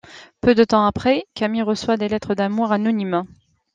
Peu 0.41 0.55
de 0.55 0.63
temps 0.63 0.87
après, 0.87 1.25
Camille 1.35 1.61
reçoit 1.61 1.95
des 1.95 2.07
lettres 2.09 2.33
d'amour 2.33 2.71
anonymes. 2.71 3.25